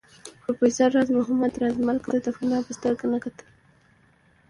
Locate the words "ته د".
2.11-2.27